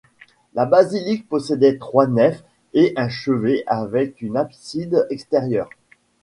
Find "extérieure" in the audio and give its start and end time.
5.11-5.69